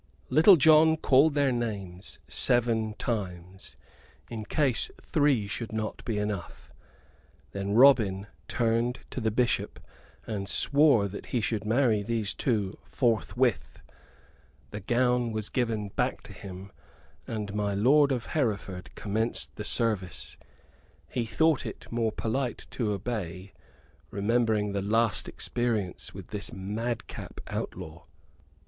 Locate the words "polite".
22.11-22.65